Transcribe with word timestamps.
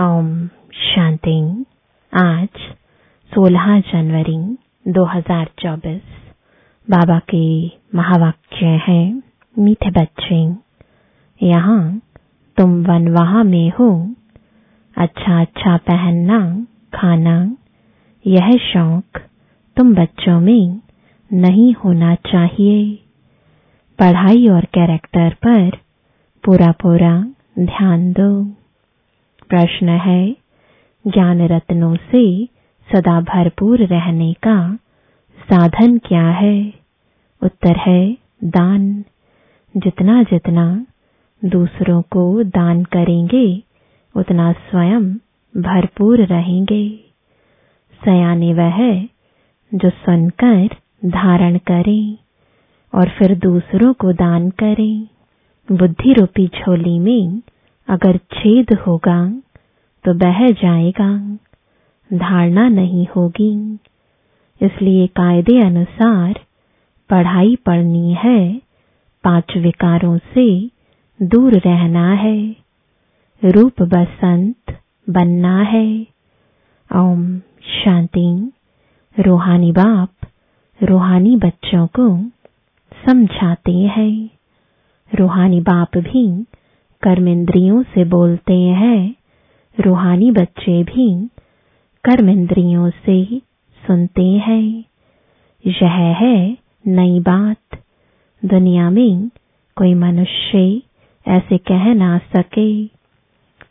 ओम 0.00 0.46
शांति। 0.74 1.64
आज 2.12 2.48
16 3.32 3.80
जनवरी 3.80 4.56
2024 4.88 6.00
बाबा 6.90 7.18
के 7.18 7.66
महावाक्य 7.94 8.66
हैं, 8.66 9.22
मीठे 9.58 9.90
बच्चे, 9.90 10.38
यहाँ 11.46 12.00
तुम 12.56 12.82
वनवाह 12.82 13.42
में 13.42 13.72
हो। 13.78 14.14
अच्छा 14.96 15.40
अच्छा 15.40 15.76
पहनना, 15.76 16.66
खाना, 16.94 17.56
यह 18.26 18.50
शौक 18.50 19.20
तुम 19.76 19.94
बच्चों 19.94 20.40
में 20.40 20.80
नहीं 21.32 21.74
होना 21.74 22.14
चाहिए। 22.14 22.94
पढ़ाई 23.98 24.48
और 24.48 24.64
कैरेक्टर 24.64 25.30
पर 25.46 25.70
पूरा 26.44 26.72
पूरा 26.72 27.26
ध्यान 27.58 28.12
दो। 28.12 28.61
प्रश्न 29.52 29.88
है। 29.88 30.36
ज्ञान 31.06 31.42
रत्नों 31.42 31.96
से 31.96 32.46
सदा 32.92 33.20
भरपूर 33.20 33.78
रहने 33.78 34.32
का 34.32 34.74
साधन 35.38 35.98
क्या 35.98 36.28
है? 36.28 36.72
उत्तर 37.42 37.76
है, 37.76 38.16
दान। 38.44 39.04
जितना 39.76 40.22
जितना 40.22 40.86
दूसरों 41.44 42.02
को 42.02 42.42
दान 42.42 42.84
करेंगे, 42.84 43.62
उतना 44.16 44.52
स्वयं 44.52 45.14
भरपूर 45.62 46.24
रहेंगे। 46.24 46.88
सयाने 48.04 48.54
वह 48.54 48.68
है 48.68 49.08
जो 49.74 49.90
सुनकर 49.90 50.68
धारण 51.08 51.58
करें 51.58 52.16
और 52.94 53.08
फिर 53.08 53.38
दूसरों 53.38 53.92
को 53.92 54.12
दान 54.12 54.50
करें। 54.50 55.08
बुद्धि 55.72 56.12
रूपी 56.12 56.46
झोली 56.46 56.98
में 56.98 57.42
अगर 57.88 58.16
छेद 58.16 58.72
होगा 58.72 59.42
तो 60.04 60.14
बह 60.14 60.50
जाएगा। 60.50 61.38
धारणा 62.14 62.68
नहीं 62.68 63.06
होगी। 63.16 63.78
इसलिए 64.62 65.06
कायदे 65.06 65.60
अनुसार 65.60 66.40
पढ़ाई 67.10 67.56
पढ़नी 67.56 68.14
है, 68.14 68.62
पाँच 69.24 69.56
विकारों 69.56 70.18
से 70.18 70.70
दूर 71.22 71.52
रहना 71.54 72.12
है। 72.12 72.56
रूप 73.44 73.82
बसंत 73.82 74.80
बनना 75.10 75.62
है। 75.62 76.06
ओम 76.96 77.38
शांति। 77.62 78.52
रूहानी 79.18 79.72
बाप, 79.72 80.10
रूहानी 80.82 81.36
बच्चों 81.36 81.86
को 81.86 82.22
समझाते 83.06 83.72
हैं। 83.72 84.30
रूहानी 85.14 85.60
बाप 85.60 85.98
भी 85.98 86.46
कर्मेंद्रियों 87.02 87.82
से 87.82 88.04
बोलते 88.04 88.54
हैं। 88.54 89.14
रूहानी 89.78 90.30
बच्चे 90.30 90.82
भी 90.84 91.06
कर्मेंद्रियों 92.04 92.90
से 92.90 93.24
सुनते 93.82 94.26
हैं। 94.46 94.84
यह 95.64 95.94
है 96.18 96.36
नई 96.86 97.20
बात। 97.20 97.78
दुनिया 98.42 98.90
में 98.90 99.28
कोई 99.76 99.94
मनुष्य 99.94 100.82
ऐसे 101.26 101.58
कह 101.58 101.92
ना 101.94 102.16
सके। 102.36 102.86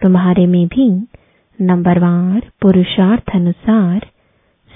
तुम्हारे 0.02 0.46
में 0.48 0.68
भी 0.68 0.90
नंबरवार 1.60 2.42
पुरुषार्थ 2.62 3.36
अनुसार 3.36 4.08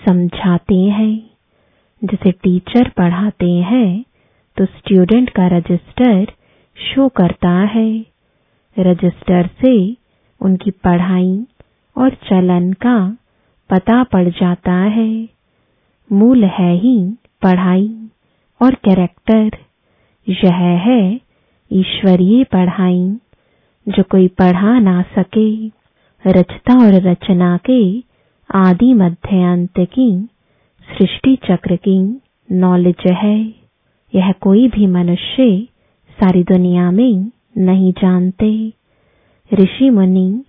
समझाते 0.05 0.79
हैं। 0.89 1.15
जैसे 2.01 2.31
टीचर 2.31 2.89
पढ़ाते 2.89 3.51
हैं 3.51 4.03
तो 4.57 4.65
स्टूडेंट 4.65 5.29
का 5.29 5.47
रजिस्टर 5.47 6.25
शो 6.77 7.07
करता 7.09 7.49
है। 7.49 8.14
रजिस्टर 8.77 9.49
से 9.61 9.75
उनकी 10.41 10.71
पढ़ाई 10.71 11.45
और 11.95 12.09
चलन 12.09 12.71
का 12.73 12.97
पता 13.69 14.03
पड़ 14.03 14.27
जाता 14.29 14.73
है। 14.73 15.09
मूल 16.09 16.43
है 16.45 16.73
ही 16.75 16.97
पढ़ाई 17.41 17.87
और 18.61 18.75
कैरेक्टर। 18.75 19.57
यह 20.27 20.55
है 20.85 21.01
ईश्वरीय 21.71 22.43
पढ़ाई, 22.43 23.17
जो 23.87 24.03
कोई 24.03 24.27
पढ़ा 24.27 24.79
ना 24.79 25.01
सके। 25.01 25.67
रचता 26.25 26.73
और 26.85 26.93
रचना 27.01 27.57
के 27.69 27.99
आदि 28.49 28.93
मध्य 28.93 29.43
अंत 29.43 29.79
की 29.79 30.09
सृष्टि 30.87 31.35
चक्र 31.35 31.75
की 31.75 32.21
नॉलेज 32.51 33.11
है। 33.11 33.39
यह 34.13 34.31
कोई 34.31 34.67
भी 34.67 34.87
मनुष्य 34.87 35.67
सारी 36.17 36.43
दुनिया 36.43 36.91
में 36.91 37.31
नहीं 37.57 37.93
जानते। 37.93 38.73
ऋषि 39.53 39.89
मुनि, 39.89 40.43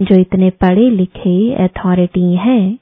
जो 0.00 0.20
इतने 0.20 0.50
पढ़े 0.50 0.90
लिखे 0.90 1.54
अथॉरिटी 1.54 2.34
हैं, 2.34 2.78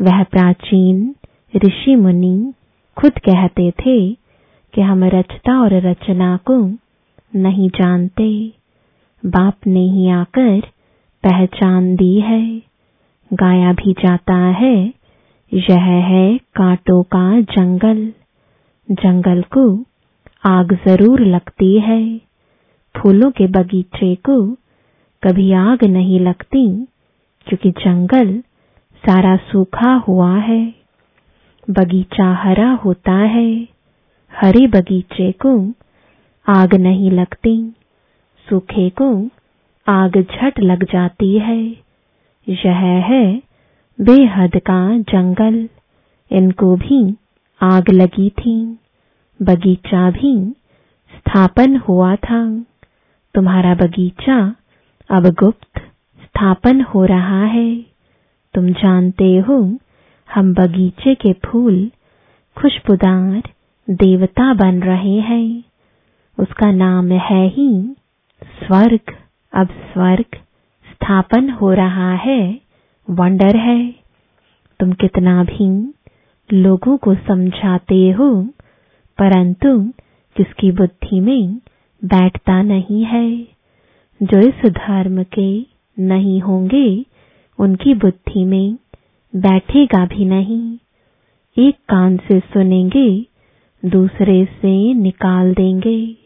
वह 0.00 0.22
प्राचीन 0.22 1.14
ऋषि 1.56 1.96
मुनि 1.96 2.52
खुद 2.96 3.12
कहते 3.12 3.70
थे 3.70 4.12
कि 4.74 4.80
हम 4.80 5.04
रचता 5.04 5.60
और 5.60 5.72
रचना 5.72 6.36
को 6.36 6.70
नहीं 7.36 7.68
जानते। 7.68 8.52
बाप 9.26 9.56
ने 9.66 9.80
ही 9.80 10.10
आकर 10.10 10.60
पहचान 11.24 11.96
दी 11.96 12.20
है। 12.20 12.62
गाया 13.32 13.72
भी 13.72 13.92
जाता 13.92 14.34
है, 14.34 14.92
यह 15.54 15.82
है 15.82 16.38
कांटों 16.38 17.02
का 17.02 17.40
जंगल। 17.40 18.12
जंगल 18.90 19.42
को 19.42 19.84
आग 20.46 20.78
ज़रूर 20.86 21.20
लगती 21.20 21.80
है। 21.80 22.27
फूलों 22.98 23.30
के 23.30 23.46
बगीचे 23.46 24.14
को 24.14 24.40
कभी 25.22 25.52
आग 25.52 25.84
नहीं 25.84 26.20
लगती, 26.20 26.66
क्योंकि 27.46 27.70
जंगल 27.70 28.38
सारा 29.02 29.36
सूखा 29.36 29.92
हुआ 30.08 30.34
है। 30.38 30.74
बगीचा 31.70 32.32
हरा 32.34 32.70
होता 32.84 33.12
है, 33.12 33.50
हरे 34.32 34.66
बगीचे 34.66 35.30
को 35.32 35.52
आग 36.46 36.74
नहीं 36.74 37.10
लगती, 37.10 37.56
सूखे 38.46 38.88
को 38.90 39.10
आग 39.86 40.16
झट 40.20 40.60
लग 40.60 40.84
जाती 40.84 41.38
है। 41.38 41.60
यह 42.46 42.78
है 43.06 43.24
बेहद 43.98 44.56
का 44.56 44.98
जंगल, 44.98 45.68
इनको 46.30 46.76
भी 46.76 47.16
आग 47.60 47.90
लगी 47.90 48.30
थी, 48.30 48.78
बगीचा 49.40 50.10
भी 50.10 50.34
स्थापन 51.14 51.76
हुआ 51.76 52.14
था। 52.16 52.64
तुम्हारा 53.38 53.74
बगीचा 53.74 54.54
अब 55.10 55.26
गुप्त 55.26 55.78
स्थापन 56.22 56.80
हो 56.80 57.04
रहा 57.04 57.44
है। 57.44 57.80
तुम 58.54 58.70
जानते 58.70 59.36
हो, 59.36 59.78
हम 60.34 60.54
बगीचे 60.54 61.14
के 61.14 61.32
फूल 61.32 61.90
खुशबूदार 62.56 63.42
देवता 63.90 64.54
बन 64.54 64.82
रहे 64.82 65.20
हैं। 65.20 65.64
उसका 66.38 66.70
नाम 66.72 67.12
है 67.12 67.48
ही 67.48 67.96
स्वर्ग। 68.44 69.00
अब 69.52 69.66
स्वर्ग 69.66 70.24
स्थापन 70.92 71.50
हो 71.50 71.72
रहा 71.72 72.12
है। 72.14 72.60
वंडर 73.10 73.56
है। 73.56 73.94
तुम 74.80 74.92
कितना 74.92 75.44
भी 75.44 75.94
लोगों 76.52 76.96
को 76.96 77.14
समझाते 77.14 78.10
हो, 78.10 78.42
परंतु 79.18 79.92
किसकी 80.36 80.72
बुद्धि 80.72 81.20
में 81.20 81.60
बैठता 82.04 82.62
नहीं 82.62 83.04
है। 83.04 83.36
जो 84.22 84.38
इस 84.48 84.66
धर्म 84.66 85.24
के 85.38 85.66
नहीं 85.98 86.40
होंगे, 86.40 87.04
उनकी 87.58 87.94
बुद्धि 87.94 88.44
में 88.44 88.78
बैठेगा 89.36 90.06
भी 90.06 90.24
नहीं। 90.24 90.78
एक 91.58 91.74
कान 91.88 92.16
से 92.16 92.40
सुनेंगे, 92.40 93.26
दूसरे 93.84 94.44
से 94.44 94.94
निकाल 94.94 95.54
देंगे। 95.54 96.16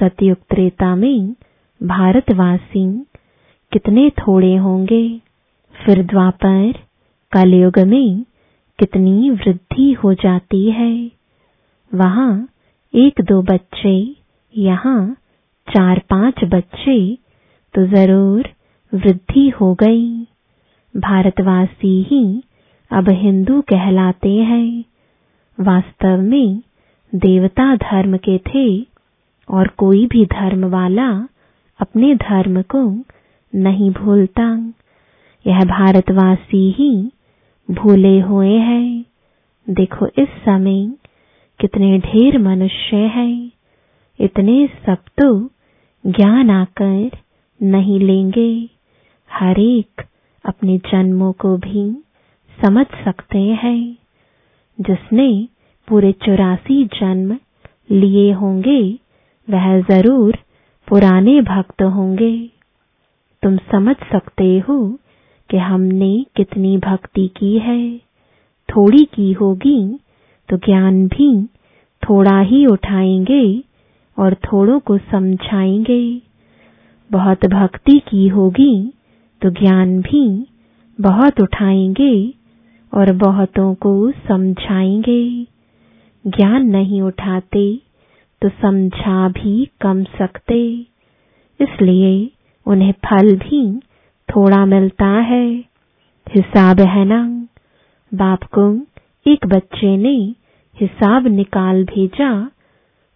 सतयुग 0.00 0.36
त्रेता 0.36 0.96
में 0.96 1.34
भारतवासी 1.82 3.06
कितने 3.72 4.10
थोड़े 4.10 4.56
होंगे। 4.56 5.20
फिर 5.84 6.02
द्वापर 6.02 6.74
कलयुग 7.32 7.78
में 7.78 8.24
कितनी 8.78 9.30
वृद्धि 9.30 9.92
हो 9.92 10.14
जाती 10.14 10.70
है। 10.70 11.10
वहाँ 11.94 12.48
एक 12.94 13.20
दो 13.20 13.42
बच्चे 13.42 14.21
यहाँ 14.54 15.16
चार 15.68 15.98
पाँच 16.10 16.44
बच्चे 16.44 16.98
तो 17.74 17.86
ज़रूर 17.86 18.48
वृद्धि 18.92 19.48
हो 19.60 19.72
गई। 19.74 20.08
भारतवासी 20.94 22.02
ही 22.10 22.24
अब 22.90 23.08
हिंदू 23.10 23.60
कहलाते 23.60 24.34
हैं। 24.42 24.84
वास्तव 25.58 26.20
में 26.22 26.60
देवता 27.12 27.74
धर्म 27.76 28.16
के 28.16 28.38
थे 28.48 28.66
और 29.48 29.68
कोई 29.78 30.06
भी 30.06 30.24
धर्म 30.26 30.64
वाला 30.70 31.08
अपने 31.80 32.14
धर्म 32.16 32.60
को 32.62 32.82
नहीं 33.52 33.90
भूलता। 33.92 34.44
यह 35.46 35.64
भारतवासी 35.64 36.70
ही 36.78 36.92
भूले 37.68 38.18
हुए 38.20 38.54
हैं। 38.58 39.04
देखो 39.66 40.06
इस 40.18 40.28
समय 40.44 40.86
कितने 41.60 41.98
ढेर 41.98 42.38
मनुष्य 42.38 42.96
हैं। 42.96 43.51
इतने 44.22 44.66
सब 44.86 44.98
तो 45.20 45.50
ज्ञान 46.06 46.50
आकर 46.50 47.10
नहीं 47.62 48.00
लेंगे। 48.00 48.68
हर 49.30 49.60
एक 49.60 50.02
अपने 50.44 50.78
जन्मों 50.78 51.32
को 51.32 51.56
भी 51.56 52.02
समझ 52.64 52.86
सकते 53.04 53.38
हैं। 53.38 53.98
जिसने 54.80 55.48
पूरे 55.88 56.12
चौरासी 56.12 56.84
जन्म 56.84 57.36
लिए 57.90 58.32
होंगे, 58.32 58.98
वह 59.50 59.80
ज़रूर 59.80 60.38
पुराने 60.88 61.40
भक्त 61.40 61.82
होंगे। 61.82 62.50
तुम 63.42 63.56
समझ 63.56 63.96
सकते 63.96 64.58
हो 64.58 64.98
कि 65.50 65.56
हमने 65.56 66.26
कितनी 66.36 66.78
भक्ति 66.78 67.28
की 67.28 67.58
है। 67.58 67.98
थोड़ी 68.68 69.04
की 69.04 69.32
होगी 69.32 70.00
तो 70.48 70.56
ज्ञान 70.56 71.06
भी 71.06 71.46
थोड़ा 72.02 72.40
ही 72.40 72.66
उठाएँगे। 72.66 73.71
और 74.16 74.34
थोड़ों 74.44 74.78
को 74.80 74.96
समझाएँगे। 75.10 76.02
बहुत 77.10 77.46
भक्ति 77.46 77.98
की 78.08 78.26
होगी 78.28 78.74
तो 79.42 79.50
ज्ञान 79.50 80.00
भी 80.00 80.24
बहुत 80.98 81.40
उठाएँगे 81.40 82.14
और 82.92 83.12
बहुतों 83.16 83.72
को 83.74 84.10
समझाएँगे। 84.28 85.22
ज्ञान 86.24 86.66
नहीं 86.66 87.00
उठाते 87.02 87.64
तो 88.42 88.48
समझा 88.62 89.28
भी 89.28 89.64
कम 89.80 90.02
सकते, 90.18 90.60
इसलिए 91.60 92.30
उन्हें 92.66 92.92
फल 93.06 93.34
भी 93.36 93.62
थोड़ा 94.28 94.64
मिलता 94.66 95.06
है। 95.06 95.46
हिसाब 96.26 96.80
है 96.80 97.04
ना? 97.04 97.22
बाप 98.12 98.44
को 98.58 98.64
एक 99.26 99.46
बच्चे 99.46 99.96
ने 99.96 100.14
हिसाब 100.76 101.26
निकाल 101.26 101.84
भेजा 101.84 102.30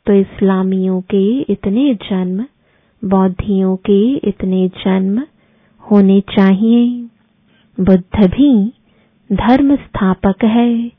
तो 0.07 0.13
इस्लामियों 0.13 1.01
के 1.01 1.41
इतने 1.41 1.95
जन्म, 1.95 2.45
बौद्धियों 3.05 3.77
के 3.77 4.17
इतने 4.17 4.69
जन्म 4.69 5.23
होने 5.91 6.21
चाहिए। 6.21 7.09
बुद्ध 7.81 8.27
भी 8.27 8.73
धर्म 9.33 9.77
स्थापक 9.77 10.45
है। 10.45 10.93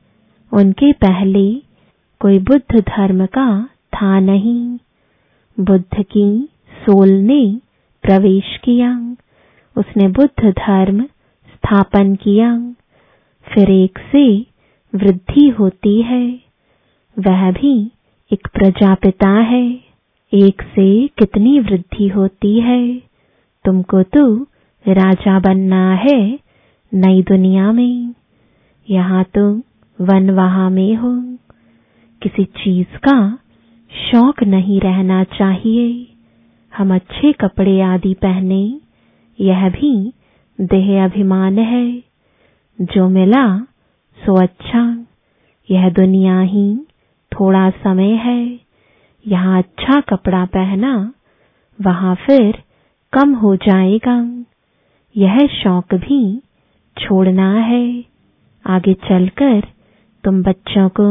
उनके 0.53 0.91
पहले 0.91 1.55
कोई 2.19 2.39
बुद्ध 2.39 2.79
धर्म 2.79 3.25
का 3.25 3.65
था 3.65 4.19
नहीं। 4.19 4.77
बुद्ध 5.59 6.03
की 6.03 6.49
सोल 6.83 7.09
ने 7.09 7.59
प्रवेश 8.01 8.59
किया। 8.63 9.15
उसने 9.77 10.07
बुद्ध 10.07 10.51
धर्म 10.51 11.03
स्थापन 11.53 12.15
किया। 12.15 12.73
फिर 13.53 13.71
एक 13.71 13.99
से 14.11 14.39
वृद्धि 14.95 15.49
होती 15.49 16.01
है। 16.01 16.39
वह 17.19 17.51
भी 17.51 17.91
एक 18.33 18.47
प्रजापिता 18.53 19.29
है। 19.29 19.79
एक 20.33 20.61
से 20.61 21.07
कितनी 21.07 21.59
वृद्धि 21.59 22.07
होती 22.07 22.59
है? 22.59 23.01
तुमको 23.65 24.03
तो 24.03 24.41
राजा 24.87 25.39
बनना 25.39 25.93
है 25.93 26.39
नई 26.93 27.21
दुनिया 27.21 27.71
में। 27.71 28.13
यहाँ 28.89 29.23
तो 29.23 29.57
वन 30.01 30.29
वहाँ 30.29 30.69
में 30.69 30.95
हो। 30.95 31.37
किसी 32.21 32.43
चीज़ 32.43 32.97
का 32.97 33.39
शौक 33.91 34.43
नहीं 34.43 34.79
रहना 34.79 35.23
चाहिए। 35.23 36.07
हम 36.77 36.95
अच्छे 36.95 37.33
कपड़े 37.33 37.81
आदि 37.81 38.13
पहने, 38.13 38.79
यह 39.39 39.69
भी 39.69 40.13
देह 40.61 41.05
अभिमान 41.05 41.59
है। 41.59 42.03
जो 42.81 43.09
मिला, 43.09 43.59
सो 44.25 44.41
अच्छा। 44.41 45.05
यह 45.71 45.89
दुनिया 45.89 46.39
ही 46.39 46.86
थोड़ा 47.31 47.69
समय 47.69 48.11
है, 48.15 48.59
यहाँ 49.25 49.57
अच्छा 49.57 49.99
कपड़ा 50.01 50.45
पहना, 50.45 51.13
वहाँ 51.79 52.15
फिर 52.15 52.63
कम 53.13 53.33
हो 53.33 53.55
जाएगा। 53.55 54.17
यह 55.15 55.37
शौक 55.53 55.93
भी 55.95 56.21
छोड़ना 56.97 57.51
है। 57.53 58.03
आगे 58.65 58.93
चलकर 58.93 59.61
तुम 60.23 60.41
बच्चों 60.43 60.89
को 60.89 61.05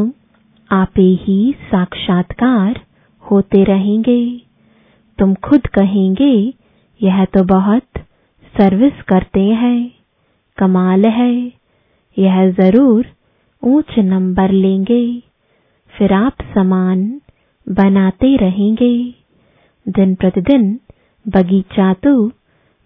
आपे 0.71 1.03
ही 1.03 1.55
साक्षात्कार 1.65 2.81
होते 3.25 3.63
रहेंगे। 3.65 4.21
तुम 5.19 5.35
खुद 5.35 5.67
कहेंगे, 5.67 6.33
यह 7.01 7.25
तो 7.25 7.45
बहुत 7.45 7.99
सर्विस 8.55 9.03
करते 9.03 9.41
हैं। 9.41 9.91
कमाल 10.59 11.05
है। 11.05 11.33
यह 12.17 12.51
ज़रूर 12.51 13.07
ऊंच 13.63 13.99
नंबर 13.99 14.51
लेंगे। 14.51 15.03
फिर 15.97 16.13
आप 16.13 16.33
समान 16.55 17.21
बनाते 17.69 18.37
रहेंगे। 18.37 19.15
दिन 19.89 20.15
प्रतिदिन 20.15 20.81
बगीचा 21.29 21.93
तो 21.95 22.29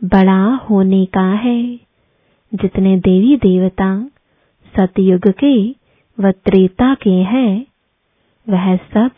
बड़ा 0.05 0.55
होने 0.55 1.05
का 1.05 1.27
है। 1.33 1.77
जितने 2.55 2.97
देवी 2.97 3.37
देवता 3.37 4.09
सतयुग 4.77 5.29
के 5.29 5.71
व 6.19 6.31
त्रेता 6.31 6.95
के 6.95 7.11
हैं, 7.11 7.67
वह 8.49 8.77
सब 8.77 9.11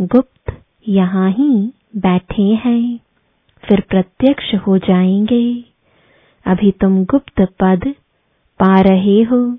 गुप्त 0.00 0.62
यहाँ 0.88 1.30
ही 1.30 1.72
बैठे 1.96 2.42
हैं। 2.42 3.00
फिर 3.64 3.80
प्रत्यक्ष 3.80 4.54
हो 4.54 4.78
जाएँगे। 4.78 5.64
अभी 6.46 6.70
तुम 6.70 7.04
गुप्त 7.04 7.40
पद 7.60 7.94
पा 8.60 8.80
रहे 8.80 9.22
हो। 9.22 9.58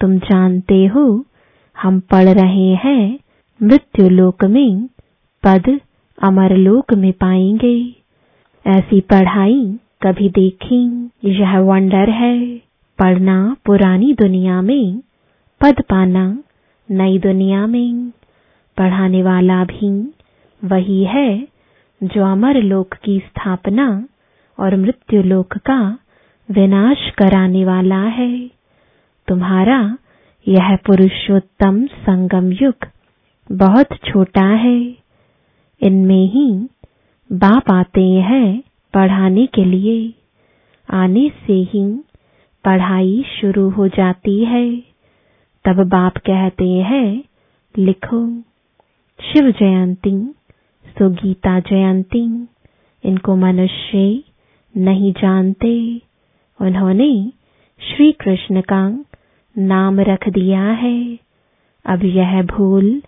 तुम 0.00 0.18
जानते 0.18 0.86
हो 0.86 1.24
हम 1.82 2.00
पढ़ 2.00 2.28
रहे 2.28 2.74
हैं, 2.74 3.18
मृत्यु 3.62 4.08
लोक 4.08 4.44
में 4.44 4.86
पद 5.42 5.80
अमर 6.22 6.56
लोक 6.56 6.94
में 6.94 7.12
पाएँगे। 7.12 7.94
ऐसी 8.66 9.00
पढ़ाई 9.00 9.78
कभी 10.02 10.28
देखी, 10.28 11.10
यह 11.24 11.58
वंडर 11.58 12.10
है। 12.10 12.56
पढ़ना 12.98 13.56
पुरानी 13.66 14.12
दुनिया 14.12 14.62
में, 14.62 15.00
पद 15.60 15.80
पाना 15.80 16.38
नई 16.90 17.18
दुनिया 17.18 17.66
में। 17.66 18.10
पढ़ाने 18.76 19.22
वाला 19.22 19.64
भी 19.64 20.14
वही 20.64 21.04
है 21.04 21.48
जो 22.02 22.24
अमर 22.24 22.62
लोक 22.62 22.94
की 22.94 23.18
स्थापना 23.18 24.06
और 24.58 24.76
मृत्यु 24.76 25.22
लोक 25.22 25.56
का 25.56 25.98
विनाश 26.50 27.10
कराने 27.18 27.64
वाला 27.64 28.02
है। 28.02 28.50
तुम्हारा 29.28 29.98
यह 30.48 30.76
पुरुषोत्तम 30.76 31.86
संगम 31.86 32.52
युग 32.52 32.74
बहुत 33.52 33.86
छोटा 33.86 34.46
है। 34.46 34.96
इनमें 35.80 36.24
ही 36.26 36.68
बाप 37.32 37.70
आते 37.70 38.10
हैं 38.10 38.62
पढ़ाने 38.94 39.46
के 39.46 39.64
लिए। 39.64 40.14
आने 40.90 41.32
से 41.46 41.52
ही 41.52 42.00
पढ़ाई 42.64 43.24
शुरू 43.40 43.70
हो 43.70 43.88
जाती 43.88 44.44
है। 44.44 44.76
तब 45.64 45.88
बाप 45.88 46.16
कहते 46.16 46.68
हैं, 46.68 47.24
लिखो, 47.78 48.40
शिव 49.20 49.50
जयंती 49.50 50.34
सो 50.86 51.10
गीता 51.10 51.60
जयंती, 51.60 52.48
इनको 53.04 53.36
मनुष्य 53.36 54.22
नहीं 54.76 55.12
जानते। 55.12 56.00
उन्होंने 56.60 57.32
श्री 57.80 58.12
कृष्ण 58.12 58.60
का 58.60 59.04
नाम 59.58 60.00
रख 60.00 60.28
दिया 60.28 60.62
है। 60.62 61.18
अब 61.86 62.04
यह 62.04 62.42
भूल 62.42 63.02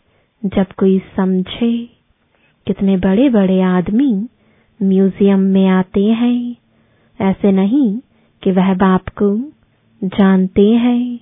जब 0.45 0.67
कोई 0.79 1.03
समझे। 1.17 1.85
कितने 2.67 2.97
बड़े 2.97 3.29
बड़े 3.29 3.61
आदमी 3.61 4.27
म्यूज़ियम 4.83 5.41
में 5.41 5.69
आते 5.69 6.05
हैं। 6.05 6.57
ऐसे 7.21 7.53
नहीं 7.53 7.99
कि 8.43 8.51
वह 8.51 8.75
बाप 8.75 9.09
को 9.09 9.39
जानते 10.05 10.71
हैं। 10.71 11.21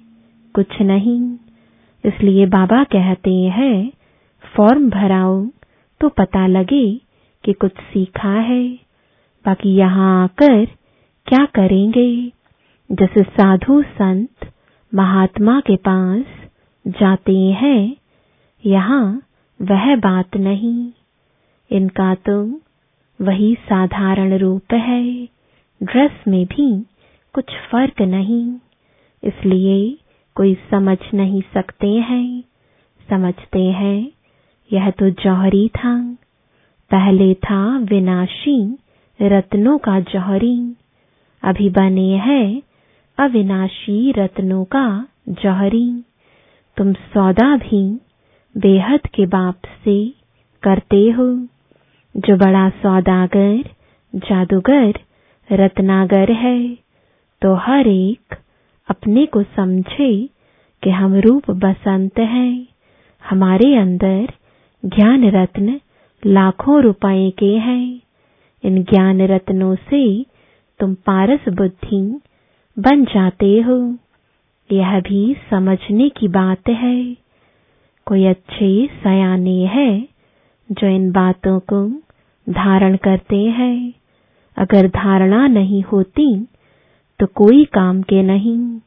कुछ 0.55 0.81
नहीं। 0.81 1.37
इसलिए 2.05 2.47
बाबा 2.47 2.85
कहते 2.85 3.35
हैं, 3.35 3.93
फॉर्म 4.57 4.91
भराओ 4.91 5.47
तो 6.01 6.09
पता 6.09 6.47
लगे 6.47 7.01
कि 7.45 7.53
कुछ 7.53 7.73
सीखा 7.73 8.33
है। 8.33 8.69
बाकी 9.47 9.75
यहाँ 9.75 10.25
आकर 10.25 10.65
क्या 11.27 11.45
करेंगे? 11.45 12.33
जैसे 12.93 13.23
साधु 13.23 13.83
संत 13.83 14.52
महात्मा 14.95 15.61
के 15.61 15.77
पास 15.77 16.25
जाते 16.87 17.37
हैं, 17.37 17.97
यहाँ 18.67 19.23
वह 19.63 19.97
बात 19.97 20.37
नहीं। 20.37 20.93
इनका 21.71 22.15
तो 22.15 22.61
वही 23.21 23.55
साधारण 23.55 24.39
रूप 24.39 24.75
है, 24.75 25.29
ड्रेस 25.83 26.11
में 26.29 26.47
भी 26.47 26.87
कुछ 27.33 27.45
फ़र्क 27.71 28.03
नहीं। 28.03 28.55
इसलिए 29.25 29.99
कोई 30.35 30.55
समझ 30.71 30.99
नहीं 31.15 31.43
सकते 31.55 31.89
हैं। 31.89 32.45
समझते 33.11 33.63
हैं, 33.63 34.11
यह 34.73 34.91
तो 34.91 35.11
जौहरी 35.11 35.69
था। 35.69 36.17
पहले 36.91 37.35
था 37.35 37.79
विनाशी, 37.79 38.79
रत्नों 39.23 39.79
का 39.79 40.01
जौहरी। 40.01 40.77
अभी 41.43 41.71
बने 41.71 42.17
हैं 42.17 42.63
अविनाशी 43.19 44.13
रत्नों 44.13 44.65
का 44.65 44.85
जौहरी। 45.29 45.89
तुम 46.77 46.93
सौदा 46.93 47.57
भी 47.57 47.83
बेहद 48.55 49.01
के 49.07 49.27
बाप 49.27 49.67
से 49.85 49.97
करते 50.63 51.11
हो। 51.11 51.27
जो 52.15 52.37
बड़ा 52.37 52.69
सौदागर, 52.83 53.63
जादूगर, 54.15 55.01
रत्नागर 55.49 56.33
है 56.33 56.59
तो 57.43 57.55
हर 57.55 57.89
एक 57.89 58.35
अपने 58.89 59.27
को 59.27 59.43
समझे 59.43 60.13
कि 60.83 60.91
हम 60.91 61.15
रूप 61.17 61.51
बसंत 61.51 62.19
हैं। 62.19 62.67
हमारे 63.25 63.75
अंदर 63.77 64.33
ज्ञान 64.83 65.25
रत्न 65.31 65.81
लाखों 66.23 66.83
रुपए 66.83 67.31
के 67.39 67.55
हैं। 67.59 68.01
इन 68.65 68.83
ज्ञान 68.85 69.23
रत्नों 69.23 69.75
से 69.75 70.05
तुम 70.81 70.95
पारस 70.95 71.49
बुद्धि 71.49 72.21
बन 72.79 73.05
जाते 73.05 73.61
हो। 73.61 73.99
यह 74.73 75.01
भी 75.01 75.37
समझने 75.51 76.09
की 76.09 76.29
बात 76.29 76.69
है। 76.69 77.17
कोई 78.07 78.25
अच्छे 78.25 78.87
सयाने 79.03 79.65
हैं 79.67 80.09
जो 80.73 80.87
इन 80.87 81.11
बातों 81.13 81.61
को 81.61 81.89
धारण 82.53 82.97
करते 82.97 83.37
हैं। 83.37 83.93
अगर 84.57 84.89
धारणा 84.89 85.47
नहीं 85.49 85.83
होती 85.83 86.47
तो 87.21 87.27
कोई 87.27 87.65
काम 87.65 88.03
के 88.03 88.23
नहीं। 88.23 88.79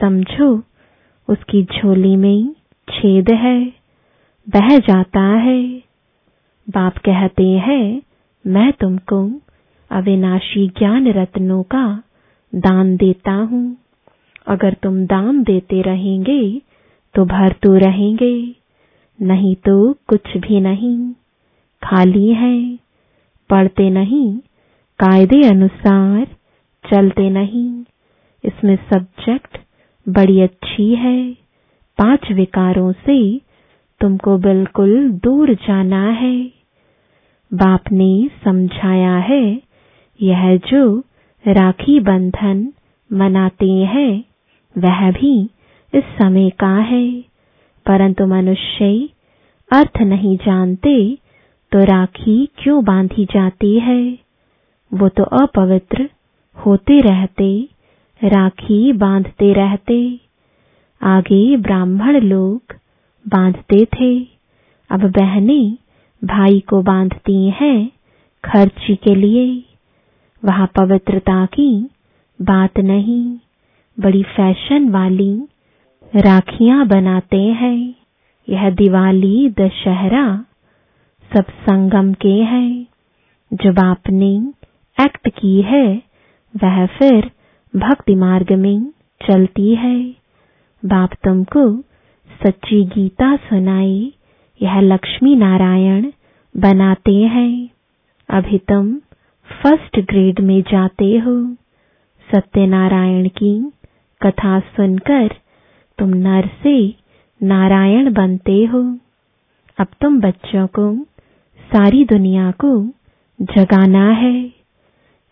समझो, 0.00 0.62
उसकी 1.28 1.62
झोली 1.64 2.16
में 2.16 2.54
छेद 2.88 3.30
है, 3.32 3.64
बह 4.48 4.78
जाता 4.78 5.20
है। 5.20 5.62
बाप 6.68 6.98
कहते 6.98 7.48
हैं, 7.48 8.02
मैं 8.46 8.72
तुमको 8.72 9.30
अविनाशी 9.90 10.66
ज्ञान 10.68 11.06
रत्नों 11.08 11.62
का 11.62 12.02
दान 12.52 12.96
देता 12.96 13.32
हूँ। 13.32 13.64
अगर 14.46 14.74
तुम 14.82 15.04
दान 15.06 15.42
देते 15.42 15.80
रहेंगे 15.82 16.42
तो 17.14 17.24
भरतू 17.24 17.74
रहेंगे, 17.78 18.34
नहीं 19.18 19.54
तो 19.56 19.92
कुछ 20.08 20.36
भी 20.38 20.60
नहीं। 20.60 20.98
खाली 21.82 22.28
है, 22.32 22.76
पढ़ते 23.50 23.88
नहीं, 23.90 24.32
कायदे 24.98 25.42
अनुसार 25.48 26.26
चलते 26.84 27.28
नहीं। 27.30 27.68
इसमें 28.44 28.76
सब्जेक्ट 28.92 29.58
बड़ी 30.06 30.40
अच्छी 30.40 30.94
है। 30.94 31.18
पाँच 31.98 32.30
विकारों 32.32 32.92
से 32.92 33.18
तुमको 34.00 34.36
बिल्कुल 34.38 35.08
दूर 35.24 35.54
जाना 35.56 36.04
है। 36.12 36.36
बाप 37.50 37.92
ने 37.92 38.30
समझाया 38.44 39.16
है, 39.20 39.44
यह 40.20 40.56
जो 40.66 40.82
राखी 41.48 42.00
बंधन 42.00 42.72
मनाते 43.12 43.70
हैं, 43.70 44.24
वह 44.78 45.10
भी 45.10 45.50
इस 45.94 46.04
समय 46.04 46.50
का 46.50 46.76
है। 46.76 47.20
परंतु 47.86 48.26
मनुष्य 48.26 49.08
अर्थ 49.72 50.00
नहीं 50.02 50.36
जानते 50.36 51.18
तो 51.72 51.84
राखी 51.84 52.48
क्यों 52.58 52.84
बांधी 52.84 53.24
जाती 53.24 53.78
है? 53.80 54.18
वो 54.94 55.08
तो 55.08 55.22
अपवित्र 55.22 56.08
होते 56.66 57.00
रहते, 57.00 57.68
राखी 58.24 58.92
बांधते 58.92 59.52
रहते। 59.52 60.20
आगे 61.02 61.56
ब्राह्मण 61.56 62.20
लोग 62.20 62.62
बांधते 63.28 63.84
थे। 63.84 64.20
अब 64.90 65.10
बहनें 65.10 65.76
भाई 66.24 66.60
को 66.60 66.82
बांधती 66.82 67.50
हैं 67.50 67.90
खर्ची 68.44 68.94
के 68.94 69.14
लिए। 69.14 69.64
वहाँ 70.44 70.66
पवित्रता 70.66 71.46
की 71.46 71.90
बात 72.42 72.78
नहीं। 72.78 73.38
बड़ी 74.00 74.22
फ़ैशन 74.22 74.88
वाली 74.88 75.42
राखियाँ 76.16 76.86
बनाते 76.86 77.42
हैं। 77.42 77.94
यह 78.48 78.70
दिवाली 78.70 79.50
दशहरा 79.50 80.44
सब 81.36 81.44
संगम 81.50 82.12
के 82.12 82.32
हैं। 82.32 82.86
जब 83.54 83.78
आपने 83.78 84.36
एक्ट 85.04 85.28
की 85.28 85.62
है, 85.62 86.02
वह 86.56 86.86
फिर 86.86 87.30
भक्ति 87.76 88.14
मार्ग 88.14 88.52
में 88.52 88.92
चलती 89.28 89.74
है। 89.74 90.14
बाप 90.84 91.10
तुमको 91.24 91.80
सच्ची 92.42 92.84
गीता 92.84 93.36
सुनाए। 93.36 94.12
यह 94.62 94.80
लक्ष्मी 94.80 95.36
नारायण 95.36 96.12
बनाते 96.56 97.14
हैं। 97.14 97.68
अभी 98.30 98.58
तुम 98.58 99.00
फ़र्स्ट 99.50 100.00
ग्रेड 100.00 100.40
में 100.40 100.62
जाते 100.62 101.18
हो। 101.18 101.54
सत्यनारायण 102.34 103.28
की 103.28 103.72
कथा 104.22 104.60
सुनकर 104.60 105.34
तुम 105.98 106.08
नर 106.08 106.50
से 106.62 106.94
नारायण 107.42 108.12
बनते 108.12 108.64
हो। 108.64 108.98
अब 109.78 109.86
तुम 110.00 110.20
बच्चों 110.20 110.66
को, 110.66 110.94
सारी 111.72 112.04
दुनिया 112.04 112.50
को 112.50 112.86
जगाना 113.40 114.10
है। 114.10 114.52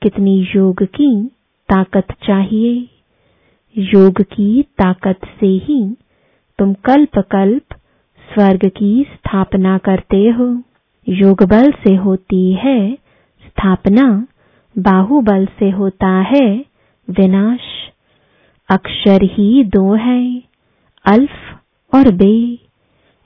कितनी 0.02 0.48
योग 0.56 0.82
की 0.82 1.26
ताकत 1.68 2.06
चाहिए। 2.24 2.88
योग 3.78 4.22
की 4.22 4.62
ताकत 4.62 5.18
से 5.40 5.46
ही 5.46 5.96
तुम 6.58 6.74
कल्प 6.74 7.18
कल्प 7.18 7.74
स्वर्ग 8.34 8.68
की 8.76 9.06
स्थापना 9.14 9.78
करते 9.78 10.28
हो। 10.28 10.62
योग 11.08 11.42
बल 11.42 11.72
से 11.72 11.94
होती 11.94 12.52
है 12.52 13.09
स्थापना 13.50 14.26
बाहुबल 14.78 15.48
से 15.58 15.70
होता 15.70 16.08
है, 16.08 16.64
विनाश। 17.10 17.60
अक्षर 18.68 19.22
ही 19.22 19.64
दो 19.64 19.94
है, 19.94 20.42
अल्फ 21.04 21.60
और 21.94 22.12
बे। 22.12 22.58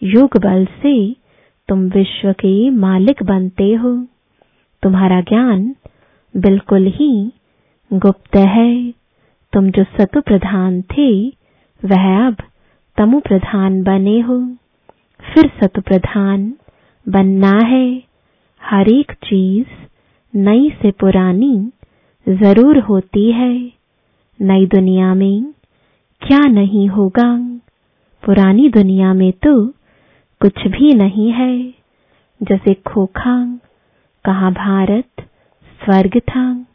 योग 0.03 0.37
बल 0.37 0.65
से 0.65 1.17
तुम 1.69 1.79
विश्व 1.81 2.33
के 2.33 2.71
मालिक 2.71 3.23
बनते 3.23 3.75
हो। 3.75 4.07
तुम्हारा 4.83 5.21
ज्ञान 5.21 5.75
बिल्कुल 6.37 6.87
ही 6.87 7.33
गुप्त 7.93 8.37
है। 8.37 8.91
तुम 9.53 9.71
जो 9.71 9.85
सतु 9.85 10.21
प्रधान 10.21 10.83
थे, 10.83 11.29
वह 11.85 12.27
अब 12.27 12.37
तमु 12.97 13.21
प्रधान 13.21 13.83
बने 13.83 14.21
हो। 14.21 14.57
फिर 15.21 15.51
सतु 15.63 15.81
प्रधान 15.81 16.55
बनना 17.09 17.59
है। 17.67 18.03
हर 18.63 18.89
एक 18.89 19.13
चीज़ 19.13 19.67
नई 20.37 20.71
से 20.83 20.91
पुरानी 20.91 21.73
ज़रूर 22.29 22.79
होती 22.79 23.33
है। 23.33 23.73
नई 24.43 24.67
दुनिया 24.67 25.15
में 25.15 25.55
क्या 26.23 26.39
नहीं 26.39 26.89
होगा? 26.89 27.39
पुरानी 28.25 28.69
दुनिया 28.69 29.15
में 29.15 29.33
तो 29.33 29.69
कुछ 30.41 30.67
भी 30.67 30.95
नहीं 30.95 31.31
है। 31.33 31.75
जैसे 32.43 32.75
खोखा, 32.75 33.61
कहा 34.25 34.51
भारत 34.51 35.23
स्वर्ग 35.85 36.19
था? 36.19 36.67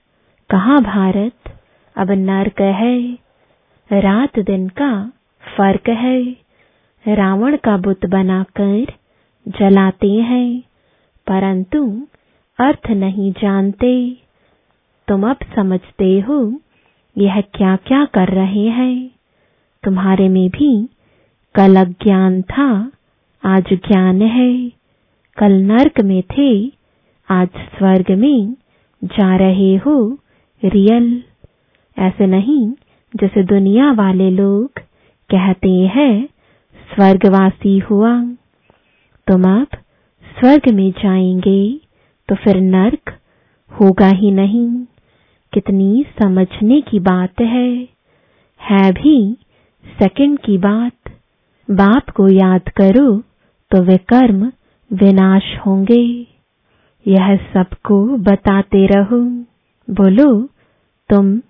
कहा 0.50 0.80
भारत 0.80 1.60
अब 1.98 2.12
नर्क 2.12 2.62
है? 2.62 3.14
रात 3.94 4.40
दिन 4.40 4.70
का 4.70 5.12
फ़र्क 5.58 5.90
है। 5.90 6.36
रावण 7.08 7.58
का 7.58 7.78
बुत 7.78 8.06
बनाकर 8.06 8.86
जलाते 9.48 10.14
हैं। 10.14 10.64
परंतु 11.28 12.08
अर्थ 12.60 12.90
नहीं 12.90 13.32
जानते। 13.32 14.18
तुम 15.08 15.30
अब 15.30 15.38
समझते 15.56 16.20
हो, 16.20 16.62
यह 17.18 17.42
क्या 17.42 17.76
क्या 17.76 18.06
कर 18.06 18.28
रहे 18.28 18.68
हैं। 18.68 19.12
तुम्हारे 19.84 20.30
में 20.30 20.50
भी 20.50 20.90
कल 21.56 21.76
अज्ञान 21.76 22.42
था, 22.42 22.92
आज 23.46 23.64
ज्ञान 23.74 24.22
है। 24.22 24.72
कल 25.38 25.52
नरक 25.52 26.02
में 26.02 26.24
थे, 26.24 26.72
आज 27.30 27.48
स्वर्ग 27.48 28.12
में 28.12 28.56
जा 29.04 29.36
रहे 29.36 29.76
हो, 29.76 30.18
रियल। 30.66 31.24
ऐसे 32.00 32.28
नहीं, 32.28 32.72
जैसे 33.16 33.44
दुनिया 33.44 33.92
वाले 33.92 34.30
लोग 34.30 34.72
कहते 35.30 35.72
हैं, 35.72 36.26
स्वर्गवासी 36.96 37.80
हुआ। 37.80 38.24
तुम 39.28 39.62
अब 39.62 39.68
स्वर्ग 40.40 40.74
में 40.74 40.92
जाएँगे। 40.92 41.89
तो 42.30 42.36
फिर 42.36 42.62
नर्क 42.62 43.18
होगा 43.72 44.08
ही 44.08 44.32
नहीं। 44.32 44.86
कितनी 45.54 46.06
समझने 46.22 46.82
की 46.82 47.00
बात 47.00 47.42
है। 47.42 47.88
है 48.62 48.92
भी 48.92 49.38
सेकंड 49.86 50.40
की 50.40 50.58
बात। 50.58 51.12
बाप 51.72 52.10
को 52.10 52.28
याद 52.30 52.62
करो 52.62 53.18
तो 53.72 53.84
वे 53.84 53.98
कर्म 53.98 54.52
विनाश 54.94 55.58
होंगे। 55.66 56.28
यह 57.08 57.36
सबको 57.38 58.06
बताते 58.06 58.86
रहो। 58.86 59.22
बोलो, 59.94 60.50
तुम 61.10 61.42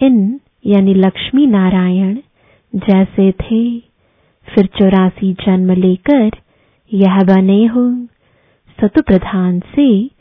इन 0.00 0.40
यानी 0.66 0.94
लक्ष्मी 0.94 1.46
नारायण 1.46 2.18
जैसे 2.74 3.32
थे। 3.32 3.78
फिर 4.54 4.66
चौरासी 4.66 5.32
जन्म 5.32 5.72
लेकर 5.72 6.30
यह 6.92 7.22
बने 7.22 7.66
हो। 7.66 8.06
सतु 8.80 9.02
प्रधान 9.02 9.60
से 9.60 10.15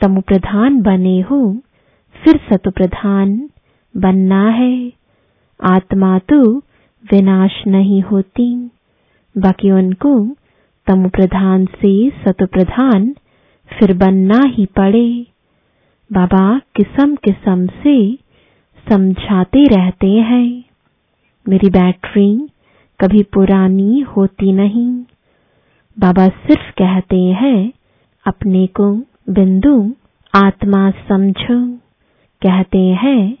तमु 0.00 0.20
प्रधान 0.20 0.82
बने 0.82 1.20
हो, 1.20 1.58
फिर 2.24 2.40
सतु 2.52 2.70
प्रधान 2.70 3.50
बनना 3.96 4.48
है। 4.48 4.92
आत्मा 5.64 6.18
तो 6.18 6.58
विनाश 7.12 7.66
नहीं 7.66 8.02
होती। 8.02 8.70
बाकी 9.38 9.70
उनको 9.70 10.36
तमु 10.86 11.08
प्रधान 11.08 11.64
से 11.64 12.10
सतु 12.10 12.46
प्रधान 12.46 13.14
फिर 13.78 13.94
बनना 13.94 14.42
ही 14.46 14.66
पड़े। 14.66 15.26
बाबा 16.12 16.60
किस्म 16.76 17.16
किस्म 17.16 17.66
से 17.66 18.18
समझाते 18.88 19.64
रहते 19.64 20.10
हैं। 20.10 20.64
मेरी 21.48 21.70
बैटरी 21.70 22.48
कभी 23.00 23.22
पुरानी 23.22 24.00
होती 24.00 24.52
नहीं। 24.52 25.04
बाबा 25.98 26.28
सिर्फ़ 26.28 26.70
कहते 26.70 27.20
हैं, 27.20 27.72
अपने 28.26 28.66
को 28.66 29.02
बिंदु 29.30 29.92
आत्मा 30.34 30.90
समझो। 30.90 31.76
कहते 32.42 32.78
हैं, 32.78 33.36